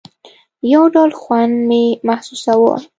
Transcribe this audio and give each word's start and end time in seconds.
يو 0.73 0.81
ډول 0.93 1.11
خوند 1.19 1.55
مې 1.67 1.83
محسوساوه. 2.07 2.75